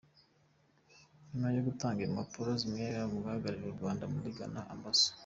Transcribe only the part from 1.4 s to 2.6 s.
yo gutanga impapuro